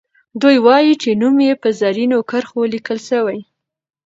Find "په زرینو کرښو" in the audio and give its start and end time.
1.61-2.61